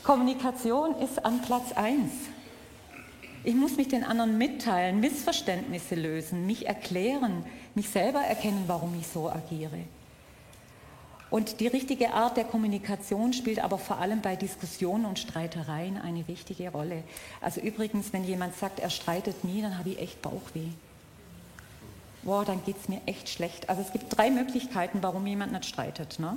[0.02, 2.10] Kommunikation ist an Platz 1.
[3.44, 9.08] Ich muss mich den anderen mitteilen, Missverständnisse lösen, mich erklären, mich selber erkennen, warum ich
[9.08, 9.78] so agiere.
[11.28, 16.28] Und die richtige Art der Kommunikation spielt aber vor allem bei Diskussionen und Streitereien eine
[16.28, 17.02] wichtige Rolle.
[17.40, 20.68] Also übrigens, wenn jemand sagt, er streitet nie, dann habe ich echt Bauchweh.
[22.22, 23.68] Boah, dann geht es mir echt schlecht.
[23.70, 26.20] Also es gibt drei Möglichkeiten, warum jemand nicht streitet.
[26.20, 26.36] Ne?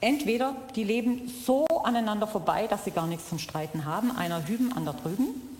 [0.00, 4.72] Entweder die leben so aneinander vorbei, dass sie gar nichts zum Streiten haben, einer hüben,
[4.72, 5.55] anderer drüben.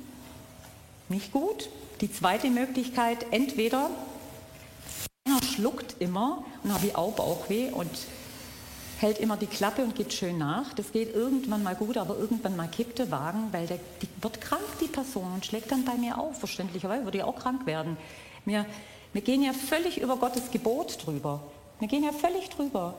[1.09, 1.69] Nicht gut.
[2.01, 3.91] Die zweite Möglichkeit, entweder
[5.27, 7.91] einer schluckt immer und habe ich auch Bauchweh und
[8.99, 10.73] hält immer die Klappe und geht schön nach.
[10.75, 14.41] Das geht irgendwann mal gut, aber irgendwann mal kippt der Wagen, weil der, die wird
[14.41, 16.39] krank, die Person, und schlägt dann bei mir auf.
[16.39, 17.97] Verständlicherweise würde ich auch krank werden.
[18.45, 18.67] Wir,
[19.13, 21.41] wir gehen ja völlig über Gottes Gebot drüber.
[21.79, 22.95] Wir gehen ja völlig drüber,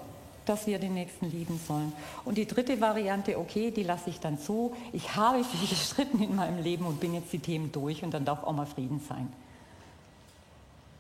[0.50, 1.94] dass wir den Nächsten lieben sollen.
[2.26, 4.76] Und die dritte Variante, okay, die lasse ich dann zu.
[4.94, 8.26] Ich habe viel gestritten in meinem Leben und bin jetzt die Themen durch und dann
[8.26, 9.32] darf auch mal Frieden sein.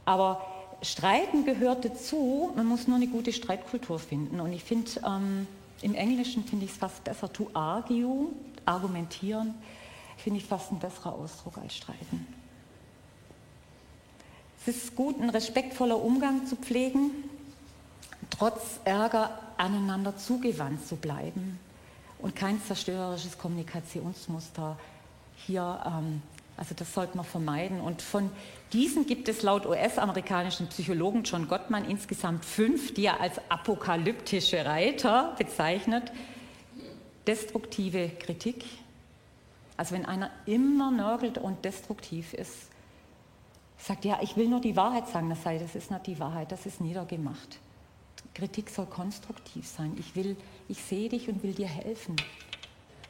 [0.06, 0.42] Aber
[0.82, 4.40] Streiten gehört dazu, man muss nur eine gute Streitkultur finden.
[4.40, 5.48] Und ich finde, ähm,
[5.82, 8.28] im Englischen finde ich es fast besser, to argue,
[8.66, 9.56] argumentieren,
[10.18, 12.28] finde ich fast ein besserer Ausdruck als streiten.
[14.66, 17.12] Es ist gut, ein respektvoller Umgang zu pflegen,
[18.38, 21.60] trotz Ärger aneinander zugewandt zu bleiben
[22.20, 24.78] und kein zerstörerisches Kommunikationsmuster
[25.36, 26.22] hier ähm,
[26.58, 27.80] also das sollte man vermeiden.
[27.80, 28.32] Und von
[28.74, 35.36] diesen gibt es laut US-amerikanischen Psychologen John Gottman insgesamt fünf, die er als apokalyptische Reiter
[35.38, 36.12] bezeichnet.
[37.28, 38.66] Destruktive Kritik.
[39.78, 42.70] Also wenn einer immer nörgelt und destruktiv ist,
[43.78, 46.52] sagt, ja, ich will nur die Wahrheit sagen, das sei, das ist nicht die Wahrheit,
[46.52, 47.60] das ist niedergemacht.
[48.38, 49.96] Kritik soll konstruktiv sein.
[50.00, 52.16] Ich will, ich sehe dich und will dir helfen.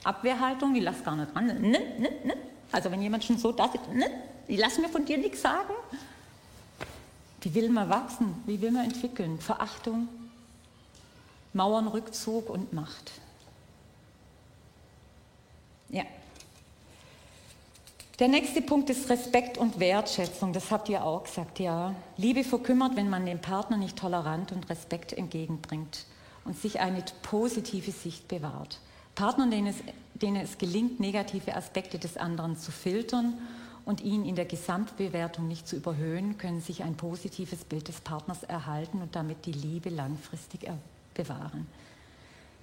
[0.05, 1.47] Abwehrhaltung, ich lass gar nicht ran.
[1.47, 2.33] Ne, ne, ne,
[2.71, 4.09] also wenn jemand schon so da sitzt, ne,
[4.47, 5.73] ich lass mir von dir nichts sagen.
[7.41, 8.41] Wie will man wachsen?
[8.45, 9.37] Wie will man entwickeln?
[9.39, 10.07] Verachtung,
[11.53, 13.11] Mauernrückzug und Macht.
[15.89, 16.03] Ja.
[18.19, 20.51] Der nächste Punkt ist Respekt und Wertschätzung.
[20.51, 21.93] Das habt ihr auch gesagt, ja.
[22.17, 26.05] Liebe verkümmert, wenn man dem Partner nicht tolerant und Respekt entgegenbringt
[26.43, 28.79] und sich eine positive Sicht bewahrt.
[29.13, 29.75] Partnern, denen es,
[30.15, 33.35] denen es gelingt, negative Aspekte des anderen zu filtern
[33.85, 38.41] und ihn in der Gesamtbewertung nicht zu überhöhen, können sich ein positives Bild des Partners
[38.41, 40.67] erhalten und damit die Liebe langfristig
[41.13, 41.67] bewahren.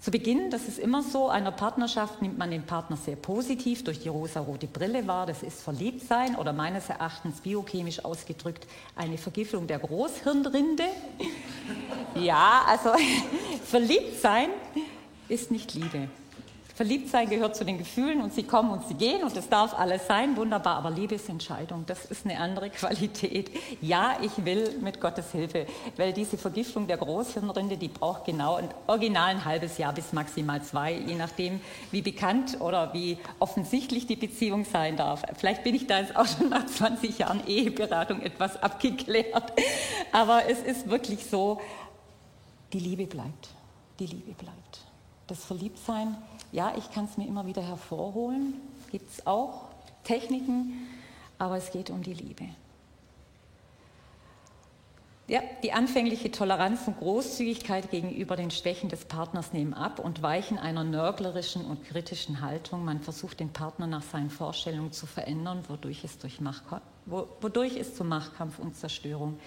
[0.00, 4.00] Zu Beginn, das ist immer so, einer Partnerschaft nimmt man den Partner sehr positiv durch
[4.00, 5.24] die rosarote Brille wahr.
[5.24, 10.84] Das ist Verliebtsein oder meines Erachtens biochemisch ausgedrückt eine Vergiftung der Großhirnrinde.
[12.16, 12.90] Ja, also
[13.64, 14.50] Verliebtsein
[15.28, 16.08] ist nicht Liebe.
[16.74, 19.78] Verliebt sein gehört zu den Gefühlen und sie kommen und sie gehen und es darf
[19.78, 23.48] alles sein, wunderbar, aber Liebe ist Entscheidung, das ist eine andere Qualität.
[23.80, 28.68] Ja, ich will mit Gottes Hilfe, weil diese Vergiftung der Großhirnrinde, die braucht genau ein
[28.88, 31.60] original ein halbes Jahr bis maximal zwei, je nachdem,
[31.92, 35.22] wie bekannt oder wie offensichtlich die Beziehung sein darf.
[35.36, 39.52] Vielleicht bin ich da jetzt auch schon nach 20 Jahren Eheberatung etwas abgeklärt,
[40.10, 41.60] aber es ist wirklich so,
[42.72, 43.50] die Liebe bleibt,
[44.00, 44.80] die Liebe bleibt.
[45.28, 46.16] Das Verliebtsein
[46.54, 48.54] ja, ich kann es mir immer wieder hervorholen,
[48.92, 49.64] gibt es auch
[50.04, 50.86] Techniken,
[51.36, 52.44] aber es geht um die Liebe.
[55.26, 60.58] Ja, die anfängliche Toleranz und Großzügigkeit gegenüber den Schwächen des Partners nehmen ab und weichen
[60.58, 62.84] einer nörglerischen und kritischen Haltung.
[62.84, 66.38] Man versucht den Partner nach seinen Vorstellungen zu verändern, wodurch es, durch
[67.06, 69.40] wodurch es zu Machtkampf und Zerstörung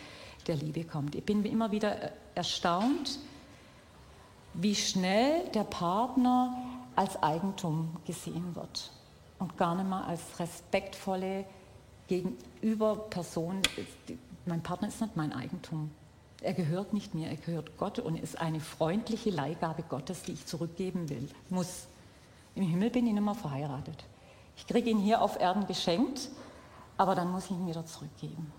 [0.48, 1.16] der Liebe kommt.
[1.16, 3.20] Ich bin immer wieder erstaunt,
[4.56, 6.67] wie schnell der Partner
[6.98, 8.92] als Eigentum gesehen wird
[9.40, 11.46] und gar nicht mehr als respektvolle
[12.08, 13.62] gegenüber Person.
[14.46, 15.92] Mein Partner ist nicht mein Eigentum.
[16.42, 20.46] Er gehört nicht mir, er gehört Gott und ist eine freundliche Leihgabe Gottes, die ich
[20.46, 21.88] zurückgeben will, muss.
[22.56, 24.04] Im Himmel bin ich nicht mehr verheiratet.
[24.56, 26.30] Ich kriege ihn hier auf Erden geschenkt,
[26.98, 28.52] aber dann muss ich ihn wieder zurückgeben.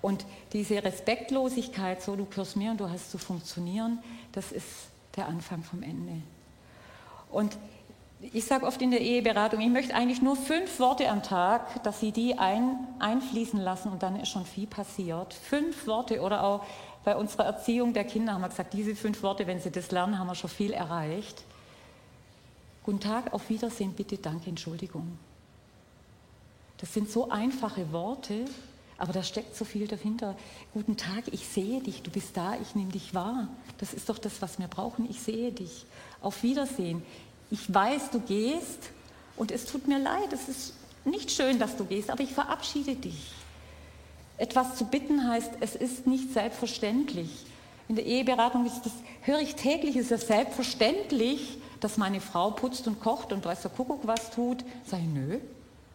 [0.00, 3.98] Und diese Respektlosigkeit, so du gehörst mir und du hast zu funktionieren,
[4.30, 6.22] das ist der Anfang vom Ende.
[7.30, 7.56] Und
[8.20, 12.00] ich sage oft in der Eheberatung, ich möchte eigentlich nur fünf Worte am Tag, dass
[12.00, 15.34] Sie die ein, einfließen lassen und dann ist schon viel passiert.
[15.34, 16.64] Fünf Worte oder auch
[17.04, 20.18] bei unserer Erziehung der Kinder haben wir gesagt, diese fünf Worte, wenn Sie das lernen,
[20.18, 21.44] haben wir schon viel erreicht.
[22.84, 25.18] Guten Tag, auf Wiedersehen, bitte, danke, Entschuldigung.
[26.78, 28.44] Das sind so einfache Worte,
[28.98, 30.36] aber da steckt so viel dahinter.
[30.72, 33.48] Guten Tag, ich sehe dich, du bist da, ich nehme dich wahr.
[33.78, 35.08] Das ist doch das, was wir brauchen.
[35.10, 35.84] Ich sehe dich.
[36.20, 37.02] Auf Wiedersehen.
[37.50, 38.90] ich weiß, du gehst
[39.36, 42.96] und es tut mir leid, es ist nicht schön, dass du gehst, aber ich verabschiede
[42.96, 43.32] dich.
[44.38, 47.46] Etwas zu bitten heißt, es ist nicht selbstverständlich.
[47.88, 52.88] In der Eheberatung ist das, höre ich täglich, ist es selbstverständlich, dass meine Frau putzt
[52.88, 54.64] und kocht und weiß der Kuckuck was tut.
[54.86, 55.38] Ich, nö,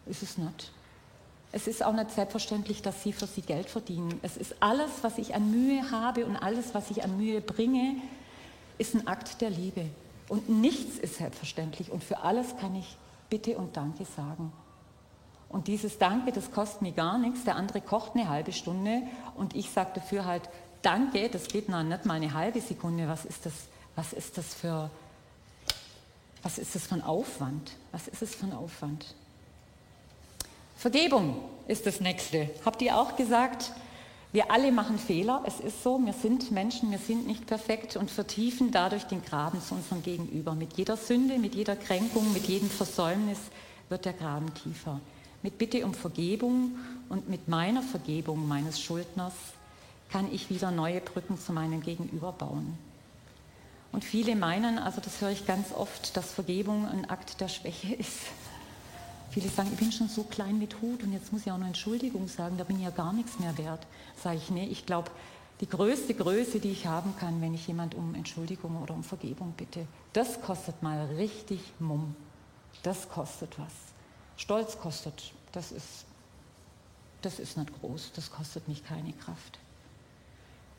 [0.06, 0.72] ist es nicht.
[1.54, 4.18] Es ist auch nicht selbstverständlich, dass sie für sie Geld verdienen.
[4.22, 7.96] Es ist alles, was ich an Mühe habe und alles, was ich an Mühe bringe,
[8.78, 9.84] ist ein Akt der Liebe.
[10.28, 11.90] Und nichts ist selbstverständlich.
[11.90, 12.96] Und für alles kann ich
[13.28, 14.52] Bitte und Danke sagen.
[15.50, 17.44] Und dieses Danke, das kostet mir gar nichts.
[17.44, 19.02] Der andere kocht eine halbe Stunde
[19.36, 20.48] und ich sage dafür halt
[20.80, 23.06] Danke, das geht noch nicht mal eine halbe Sekunde.
[23.08, 23.52] Was ist das,
[23.94, 24.90] was ist das für,
[26.42, 27.72] was ist das für ein Aufwand?
[27.92, 29.14] Was ist es für ein Aufwand?
[30.82, 31.36] Vergebung
[31.68, 32.50] ist das nächste.
[32.64, 33.70] Habt ihr auch gesagt?
[34.32, 38.10] Wir alle machen Fehler, es ist so, wir sind Menschen, wir sind nicht perfekt und
[38.10, 40.56] vertiefen dadurch den Graben zu unserem Gegenüber.
[40.56, 43.38] Mit jeder Sünde, mit jeder Kränkung, mit jedem Versäumnis
[43.90, 44.98] wird der Graben tiefer.
[45.44, 46.72] Mit Bitte um Vergebung
[47.08, 49.34] und mit meiner Vergebung meines Schuldners
[50.10, 52.76] kann ich wieder neue Brücken zu meinem Gegenüber bauen.
[53.92, 57.94] Und viele meinen, also das höre ich ganz oft, dass Vergebung ein Akt der Schwäche
[57.94, 58.18] ist.
[59.32, 61.66] Viele sagen, ich bin schon so klein mit Hut und jetzt muss ich auch noch
[61.66, 63.86] Entschuldigung sagen, da bin ich ja gar nichts mehr wert.
[64.22, 65.10] Sage ich, nee, ich glaube,
[65.62, 69.54] die größte Größe, die ich haben kann, wenn ich jemand um Entschuldigung oder um Vergebung
[69.56, 72.14] bitte, das kostet mal richtig Mumm.
[72.82, 73.72] Das kostet was.
[74.36, 76.04] Stolz kostet, das ist,
[77.22, 79.58] das ist nicht groß, das kostet mich keine Kraft.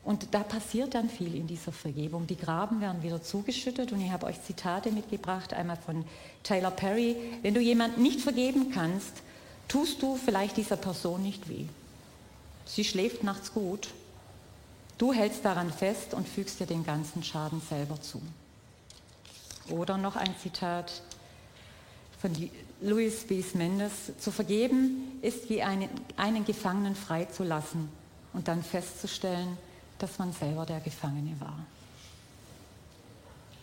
[0.04, 2.26] Und da passiert dann viel in dieser Vergebung.
[2.26, 6.04] Die Graben werden wieder zugeschüttet und ich habe euch Zitate mitgebracht, einmal von
[6.42, 7.16] Taylor Perry.
[7.40, 9.22] Wenn du jemanden nicht vergeben kannst,
[9.66, 11.64] tust du vielleicht dieser Person nicht weh.
[12.66, 13.88] Sie schläft nachts gut.
[14.98, 18.20] Du hältst daran fest und fügst dir den ganzen Schaden selber zu.
[19.70, 21.02] Oder noch ein Zitat
[22.20, 22.50] von
[22.82, 23.42] Luis B.
[23.54, 24.12] Mendes.
[24.18, 27.88] Zu vergeben ist wie einen, einen Gefangenen freizulassen
[28.34, 29.56] und dann festzustellen,
[29.98, 31.58] dass man selber der Gefangene war.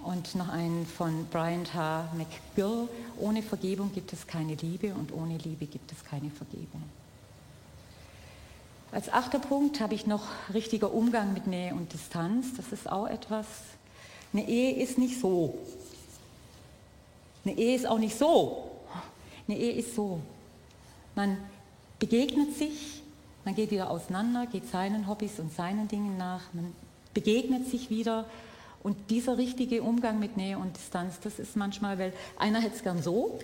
[0.03, 2.09] Und noch einen von Brian H.
[2.15, 2.87] McGill,
[3.19, 6.81] ohne Vergebung gibt es keine Liebe und ohne Liebe gibt es keine Vergebung.
[8.91, 12.47] Als achter Punkt habe ich noch richtiger Umgang mit Nähe und Distanz.
[12.57, 13.45] Das ist auch etwas.
[14.33, 15.57] Eine Ehe ist nicht so.
[17.45, 18.71] Eine Ehe ist auch nicht so.
[19.47, 20.19] Eine Ehe ist so.
[21.15, 21.37] Man
[21.99, 23.00] begegnet sich,
[23.45, 26.73] man geht wieder auseinander, geht seinen Hobbys und seinen Dingen nach, man
[27.13, 28.25] begegnet sich wieder.
[28.83, 32.83] Und dieser richtige Umgang mit Nähe und Distanz, das ist manchmal, weil einer hätte es
[32.83, 33.39] gern so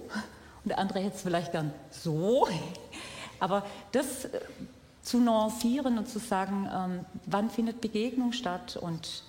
[0.63, 2.47] und der andere hätte es vielleicht gern so.
[3.39, 4.39] Aber das äh,
[5.03, 9.23] zu nuancieren und zu sagen, ähm, wann findet Begegnung statt und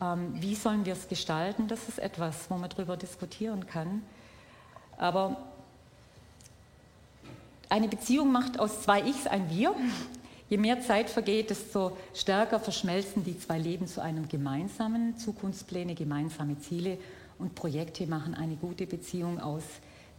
[0.00, 4.02] ähm, wie sollen wir es gestalten, das ist etwas, wo man darüber diskutieren kann.
[4.96, 5.36] Aber
[7.68, 9.74] eine Beziehung macht aus zwei Ichs ein Wir.
[10.48, 15.18] Je mehr Zeit vergeht, desto stärker verschmelzen die zwei Leben zu einem gemeinsamen.
[15.18, 16.96] Zukunftspläne, gemeinsame Ziele
[17.38, 19.62] und Projekte machen eine gute Beziehung aus,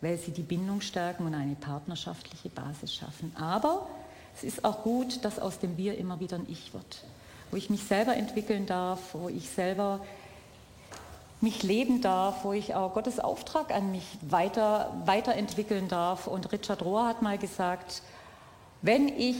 [0.01, 3.35] weil sie die Bindung stärken und eine partnerschaftliche Basis schaffen.
[3.35, 3.87] Aber
[4.35, 7.03] es ist auch gut, dass aus dem Wir immer wieder ein Ich wird,
[7.49, 9.99] wo ich mich selber entwickeln darf, wo ich selber
[11.41, 16.27] mich leben darf, wo ich auch Gottes Auftrag an mich weiter, weiterentwickeln darf.
[16.27, 18.01] Und Richard Rohr hat mal gesagt,
[18.81, 19.37] wenn ich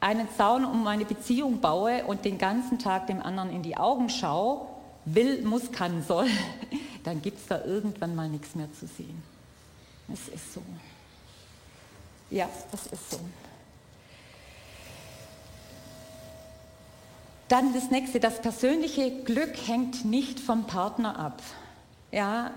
[0.00, 4.08] einen Zaun um meine Beziehung baue und den ganzen Tag dem anderen in die Augen
[4.08, 4.66] schaue,
[5.04, 6.26] will, muss, kann, soll,
[7.04, 9.22] dann gibt es da irgendwann mal nichts mehr zu sehen.
[10.12, 10.62] Es ist so.
[12.30, 13.20] Ja, das ist so.
[17.54, 21.40] Dann das nächste, das persönliche Glück hängt nicht vom Partner ab.
[22.10, 22.50] Ja,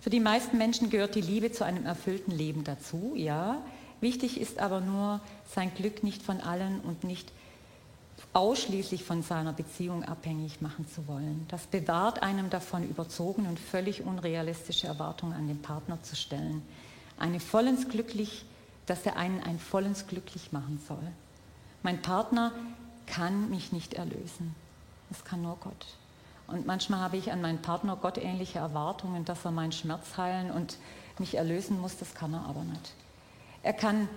[0.00, 3.60] für die meisten Menschen gehört die Liebe zu einem erfüllten Leben dazu, ja.
[4.00, 5.20] Wichtig ist aber nur,
[5.52, 7.32] sein Glück nicht von allen und nicht
[8.34, 11.44] ausschließlich von seiner Beziehung abhängig machen zu wollen.
[11.48, 16.62] Das bewahrt einem davon, überzogen und völlig unrealistische Erwartungen an den Partner zu stellen.
[17.18, 18.44] Eine vollends glücklich,
[18.86, 21.02] dass er einen ein vollends glücklich machen soll.
[21.82, 22.52] Mein Partner
[23.06, 24.54] kann mich nicht erlösen.
[25.08, 25.86] Das kann nur Gott.
[26.46, 30.76] Und manchmal habe ich an meinen Partner gottähnliche Erwartungen, dass er meinen Schmerz heilen und
[31.18, 31.96] mich erlösen muss.
[31.98, 32.92] Das kann er aber nicht.
[33.62, 34.08] Er kann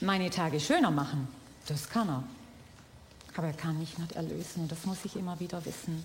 [0.00, 1.28] meine Tage schöner machen.
[1.66, 2.24] Das kann er.
[3.36, 4.62] Aber er kann mich nicht erlösen.
[4.62, 6.02] Und das muss ich immer wieder wissen.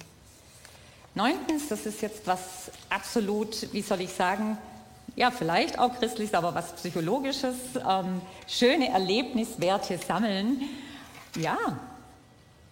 [1.15, 4.57] Neuntens, das ist jetzt was absolut, wie soll ich sagen,
[5.15, 7.55] ja, vielleicht auch christliches, aber was psychologisches,
[7.87, 10.61] ähm, schöne Erlebniswerte sammeln.
[11.37, 11.57] Ja,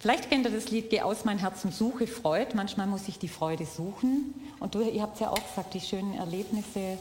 [0.04, 2.58] Vielleicht kennt ihr das Lied Geh aus mein Herz und suche Freude.
[2.58, 4.34] Manchmal muss ich die Freude suchen.
[4.60, 6.98] Und du, ihr habt ja auch gesagt, die schönen Erlebnisse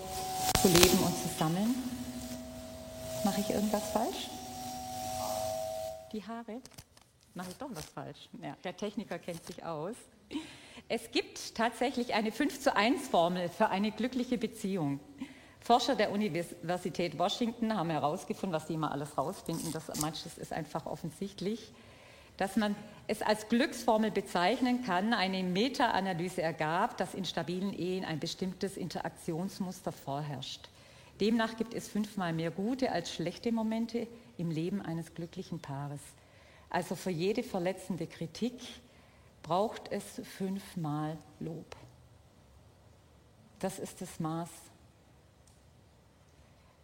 [0.62, 1.75] zu leben und zu sammeln.
[3.25, 4.31] Mache ich irgendwas falsch?
[6.12, 6.61] Die Haare?
[7.35, 8.29] Mache ich doch was falsch?
[8.41, 9.97] Ja, der Techniker kennt sich aus.
[10.88, 15.01] Es gibt tatsächlich eine 5 zu 1 Formel für eine glückliche Beziehung.
[15.59, 20.87] Forscher der Universität Washington haben herausgefunden, was sie immer alles rausfinden, das manches ist einfach
[20.87, 21.73] offensichtlich,
[22.37, 22.75] dass man
[23.07, 25.12] es als Glücksformel bezeichnen kann.
[25.12, 30.68] Eine Meta-Analyse ergab, dass in stabilen Ehen ein bestimmtes Interaktionsmuster vorherrscht.
[31.21, 34.07] Demnach gibt es fünfmal mehr gute als schlechte Momente
[34.38, 36.01] im Leben eines glücklichen Paares.
[36.71, 38.55] Also für jede verletzende Kritik
[39.42, 41.77] braucht es fünfmal Lob.
[43.59, 44.49] Das ist das Maß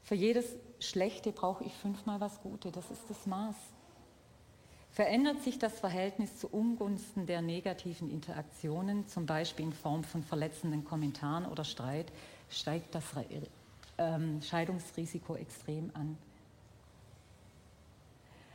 [0.08, 2.72] für jedes Schlechte brauche ich fünfmal was Gute.
[2.72, 3.54] Das ist das Maß.
[4.98, 10.84] Verändert sich das Verhältnis zu Ungunsten der negativen Interaktionen, zum Beispiel in Form von verletzenden
[10.84, 12.11] Kommentaren oder Streit,
[12.50, 13.04] steigt das
[13.96, 16.18] ähm, Scheidungsrisiko extrem an.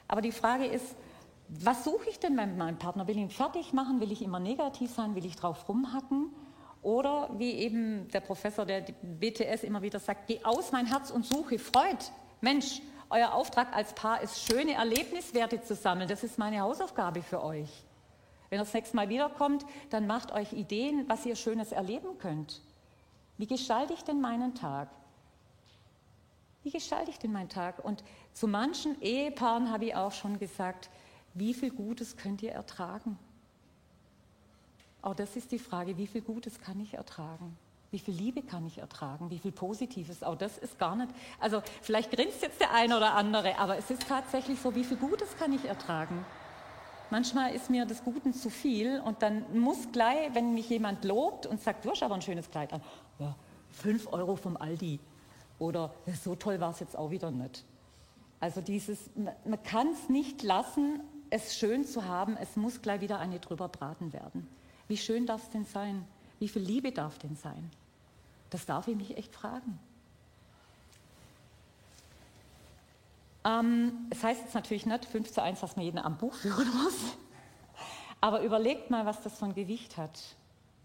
[0.09, 0.97] Aber die Frage ist,
[1.47, 3.07] was suche ich denn bei meinem Partner?
[3.07, 4.01] Will ich ihn fertig machen?
[4.01, 5.15] Will ich immer negativ sein?
[5.15, 6.27] Will ich drauf rumhacken?
[6.81, 11.25] Oder wie eben der Professor der BTS immer wieder sagt, geh aus mein Herz und
[11.25, 12.03] suche Freud.
[12.41, 12.81] Mensch,
[13.13, 16.09] euer Auftrag als Paar ist, schöne Erlebniswerte zu sammeln.
[16.09, 17.69] Das ist meine Hausaufgabe für euch.
[18.49, 22.61] Wenn ihr das nächste Mal wiederkommt, dann macht euch Ideen, was ihr Schönes erleben könnt.
[23.37, 24.89] Wie gestalte ich denn meinen Tag?
[26.63, 27.83] Wie gestalte ich denn meinen Tag?
[27.83, 30.89] Und zu manchen Ehepaaren habe ich auch schon gesagt,
[31.33, 33.19] wie viel Gutes könnt ihr ertragen?
[35.01, 37.57] Auch das ist die Frage, wie viel Gutes kann ich ertragen?
[37.93, 39.29] Wie viel Liebe kann ich ertragen?
[39.29, 40.23] Wie viel Positives?
[40.23, 41.11] Auch das ist gar nicht.
[41.39, 44.97] Also vielleicht grinst jetzt der eine oder andere, aber es ist tatsächlich so, wie viel
[44.97, 46.25] Gutes kann ich ertragen?
[47.11, 51.45] Manchmal ist mir das Guten zu viel und dann muss gleich, wenn mich jemand lobt
[51.45, 52.81] und sagt, du hast aber ein schönes Kleid an,
[53.19, 53.35] ja,
[53.69, 54.99] fünf Euro vom Aldi.
[55.59, 57.63] Oder so toll war es jetzt auch wieder nicht.
[58.39, 63.19] Also dieses, man kann es nicht lassen, es schön zu haben, es muss gleich wieder
[63.19, 64.47] eine drüber braten werden.
[64.87, 66.07] Wie schön darf es denn sein?
[66.39, 67.69] Wie viel Liebe darf denn sein?
[68.53, 69.79] Das darf ich mich echt fragen.
[73.43, 76.67] Ähm, es heißt jetzt natürlich nicht 5 zu 1, dass man jeden am Buch führen
[76.83, 77.17] muss.
[78.21, 80.21] Aber überlegt mal, was das von Gewicht hat.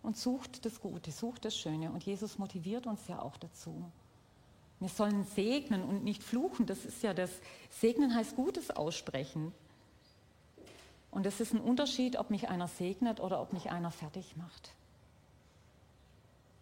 [0.02, 1.90] Und sucht das Gute, sucht das Schöne.
[1.92, 3.84] Und Jesus motiviert uns ja auch dazu.
[4.80, 6.64] Wir sollen segnen und nicht fluchen.
[6.64, 7.30] Das ist ja das.
[7.68, 9.52] Segnen heißt Gutes aussprechen.
[11.10, 14.72] Und es ist ein Unterschied, ob mich einer segnet oder ob mich einer fertig macht.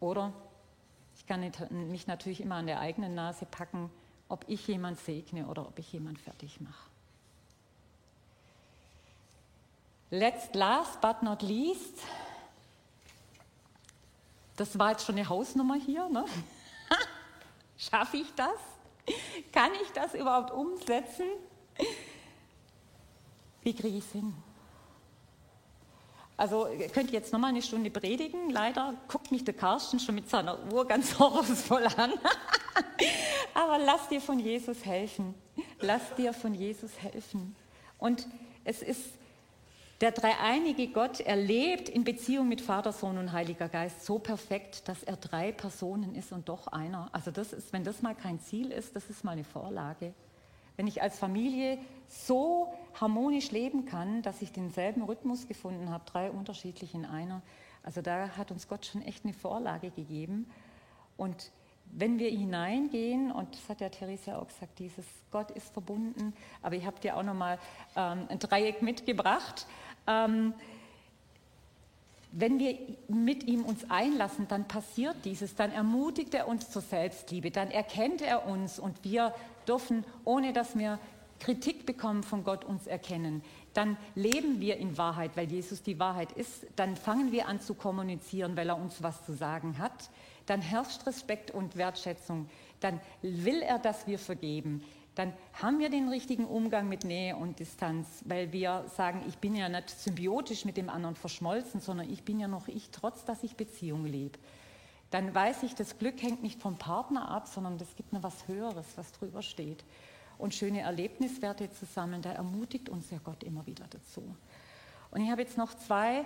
[0.00, 0.32] Oder
[1.26, 3.90] ich kann mich natürlich immer an der eigenen Nase packen,
[4.28, 6.88] ob ich jemand segne oder ob ich jemand fertig mache.
[10.10, 11.98] Let's, last but not least,
[14.54, 16.08] das war jetzt schon eine Hausnummer hier.
[16.08, 16.24] Ne?
[17.76, 18.60] Schaffe ich das?
[19.52, 21.26] Kann ich das überhaupt umsetzen?
[23.62, 24.32] Wie kriege ich es hin?
[26.36, 28.50] Also ihr könnt jetzt nochmal eine Stunde predigen.
[28.50, 32.12] Leider guckt mich der Carsten schon mit seiner Uhr ganz horrorvoll an.
[33.54, 35.34] Aber lass dir von Jesus helfen.
[35.80, 37.56] Lass dir von Jesus helfen.
[37.98, 38.26] Und
[38.64, 39.02] es ist
[40.02, 44.86] der dreieinige Gott, er lebt in Beziehung mit Vater, Sohn und Heiliger Geist so perfekt,
[44.88, 47.08] dass er drei Personen ist und doch einer.
[47.12, 50.12] Also das ist, wenn das mal kein Ziel ist, das ist mal eine Vorlage.
[50.76, 56.30] Wenn ich als Familie so harmonisch leben kann, dass ich denselben Rhythmus gefunden habe, drei
[56.30, 57.42] unterschiedliche in einer,
[57.82, 60.50] also da hat uns Gott schon echt eine Vorlage gegeben.
[61.16, 61.50] Und
[61.92, 66.74] wenn wir hineingehen, und das hat ja Theresa auch gesagt, dieses Gott ist verbunden, aber
[66.74, 67.58] ich habe dir auch nochmal
[67.94, 69.66] ähm, ein Dreieck mitgebracht.
[70.06, 70.52] Ähm,
[72.32, 72.76] wenn wir
[73.08, 78.20] mit ihm uns einlassen, dann passiert dieses, dann ermutigt er uns zur Selbstliebe, dann erkennt
[78.20, 79.32] er uns und wir
[79.68, 80.98] dürfen, ohne dass wir
[81.38, 83.42] Kritik bekommen von Gott, uns erkennen.
[83.74, 86.66] Dann leben wir in Wahrheit, weil Jesus die Wahrheit ist.
[86.76, 90.10] Dann fangen wir an zu kommunizieren, weil er uns was zu sagen hat.
[90.46, 92.48] Dann herrscht Respekt und Wertschätzung.
[92.80, 94.82] Dann will er, dass wir vergeben.
[95.14, 99.54] Dann haben wir den richtigen Umgang mit Nähe und Distanz, weil wir sagen, ich bin
[99.54, 103.42] ja nicht symbiotisch mit dem anderen verschmolzen, sondern ich bin ja noch ich, trotz dass
[103.42, 104.38] ich Beziehung lebe
[105.10, 108.48] dann weiß ich, das Glück hängt nicht vom Partner ab, sondern es gibt mir was
[108.48, 109.84] Höheres, was drüber steht.
[110.38, 114.22] Und schöne Erlebniswerte zu sammeln, da ermutigt uns ja Gott immer wieder dazu.
[115.10, 116.24] Und ich habe jetzt noch zwei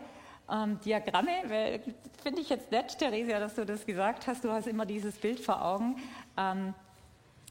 [0.50, 1.80] ähm, Diagramme,
[2.22, 4.44] finde ich jetzt nett, Theresia, dass du das gesagt hast.
[4.44, 5.96] Du hast immer dieses Bild vor Augen.
[6.36, 6.74] Ähm,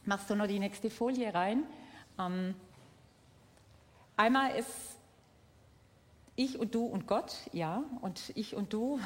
[0.06, 1.64] machst du noch die nächste Folie rein?
[2.20, 2.56] Ähm,
[4.18, 4.98] einmal ist
[6.36, 9.00] ich und du und Gott, ja, und ich und du,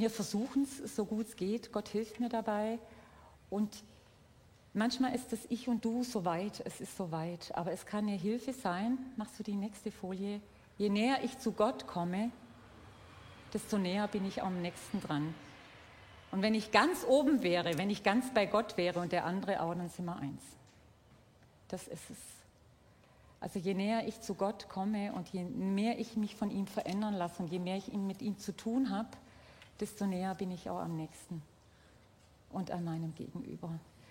[0.00, 1.72] wir versuchen es so gut es geht.
[1.72, 2.78] Gott hilft mir dabei.
[3.50, 3.82] Und
[4.74, 7.54] manchmal ist das Ich und Du so weit, es ist so weit.
[7.54, 10.40] Aber es kann eine Hilfe sein, machst du die nächste Folie.
[10.76, 12.30] Je näher ich zu Gott komme,
[13.52, 15.34] desto näher bin ich am nächsten dran.
[16.30, 19.62] Und wenn ich ganz oben wäre, wenn ich ganz bei Gott wäre und der andere
[19.62, 20.42] auch, dann sind wir eins.
[21.68, 22.18] Das ist es.
[23.40, 27.14] Also je näher ich zu Gott komme und je mehr ich mich von ihm verändern
[27.14, 29.08] lasse und je mehr ich mit ihm zu tun habe,
[29.80, 31.42] desto näher bin ich auch am nächsten
[32.50, 33.70] und an meinem Gegenüber.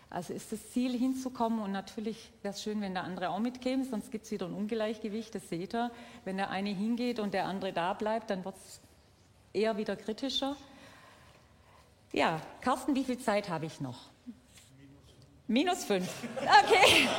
[0.09, 3.83] Also ist das Ziel hinzukommen und natürlich wäre es schön, wenn der andere auch mitkäme,
[3.83, 5.91] sonst gibt es wieder ein Ungleichgewicht, das seht ihr.
[6.23, 8.79] Wenn der eine hingeht und der andere da bleibt, dann wird es
[9.51, 10.55] eher wieder kritischer.
[12.13, 13.99] Ja, Carsten, wie viel Zeit habe ich noch?
[15.47, 16.09] Minus fünf.
[16.63, 17.07] Okay.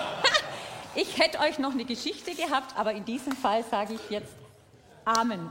[0.95, 4.35] Ich hätte euch noch eine Geschichte gehabt, aber in diesem Fall sage ich jetzt
[5.05, 5.49] Amen.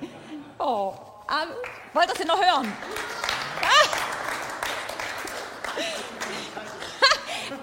[0.58, 0.94] Oh,
[1.26, 1.54] Amen.
[1.92, 2.72] wollt ihr sie noch hören?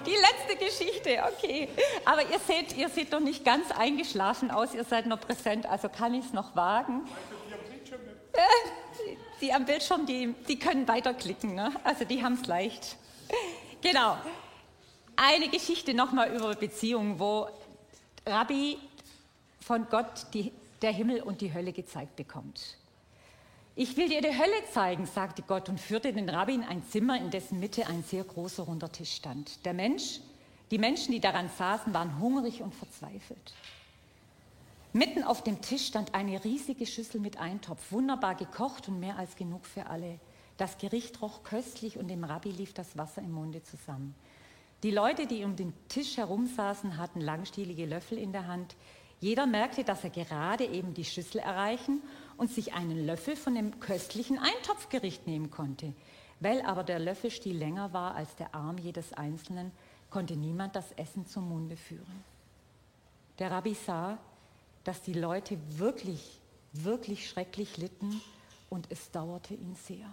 [0.06, 1.68] Die letzte Geschichte, okay.
[2.04, 5.88] Aber ihr seht, ihr seht doch nicht ganz eingeschlafen aus, ihr seid noch präsent, also
[5.88, 7.06] kann ich es noch wagen.
[9.40, 11.72] Die am Bildschirm, die, die können weiterklicken, ne?
[11.82, 12.96] also die haben es leicht.
[13.82, 14.16] Genau
[15.16, 17.48] eine Geschichte nochmal über Beziehungen, wo
[18.26, 18.78] Rabbi
[19.60, 20.52] von Gott die,
[20.82, 22.76] der Himmel und die Hölle gezeigt bekommt.
[23.76, 27.18] Ich will dir die Hölle zeigen, sagte Gott und führte den Rabbi in ein Zimmer,
[27.18, 29.64] in dessen Mitte ein sehr großer runder Tisch stand.
[29.64, 30.20] Der Mensch,
[30.70, 33.52] die Menschen, die daran saßen, waren hungrig und verzweifelt.
[34.92, 39.34] Mitten auf dem Tisch stand eine riesige Schüssel mit Eintopf, wunderbar gekocht und mehr als
[39.34, 40.20] genug für alle.
[40.56, 44.14] Das Gericht roch köstlich und dem Rabbi lief das Wasser im Munde zusammen.
[44.84, 48.76] Die Leute, die um den Tisch herum saßen, hatten langstielige Löffel in der Hand.
[49.18, 52.02] Jeder merkte, dass er gerade eben die Schüssel erreichen
[52.36, 55.92] und sich einen Löffel von dem köstlichen Eintopfgericht nehmen konnte.
[56.40, 59.72] Weil aber der Löffelstiel länger war als der Arm jedes Einzelnen,
[60.10, 62.24] konnte niemand das Essen zum Munde führen.
[63.38, 64.18] Der Rabbi sah,
[64.84, 66.40] dass die Leute wirklich,
[66.72, 68.20] wirklich schrecklich litten
[68.70, 70.06] und es dauerte ihn sehr.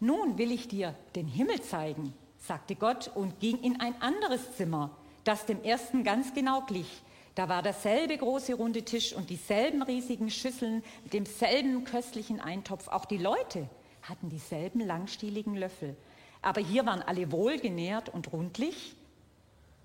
[0.00, 4.90] Nun will ich dir den Himmel zeigen, sagte Gott und ging in ein anderes Zimmer,
[5.24, 7.02] das dem ersten ganz genau glich.
[7.36, 12.88] Da war derselbe große runde Tisch und dieselben riesigen Schüsseln mit demselben köstlichen Eintopf.
[12.88, 13.68] Auch die Leute
[14.02, 15.94] hatten dieselben langstieligen Löffel.
[16.40, 18.96] Aber hier waren alle wohlgenährt und rundlich.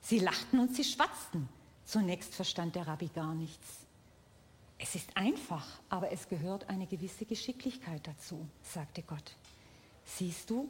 [0.01, 1.49] Sie lachten und sie schwatzten.
[1.83, 3.67] Zunächst verstand der Rabbi gar nichts.
[4.79, 9.35] Es ist einfach, aber es gehört eine gewisse Geschicklichkeit dazu, sagte Gott.
[10.05, 10.69] Siehst du,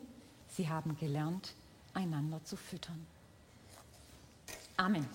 [0.50, 1.54] sie haben gelernt,
[1.94, 3.06] einander zu füttern.
[4.78, 5.08] Amen.